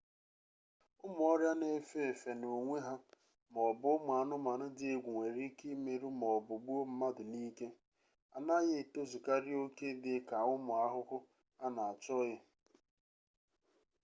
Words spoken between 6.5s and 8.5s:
gbuo mmadụ n'ike a